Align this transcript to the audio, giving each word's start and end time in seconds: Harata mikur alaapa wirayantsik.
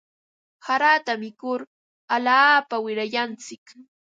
Harata 0.69 1.13
mikur 1.23 1.59
alaapa 2.17 2.75
wirayantsik. 2.85 3.65